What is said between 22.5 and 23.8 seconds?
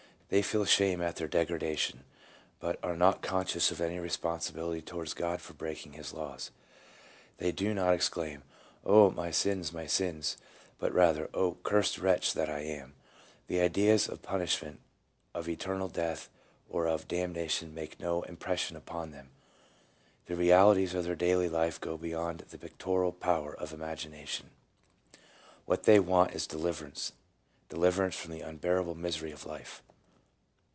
the pictorial power of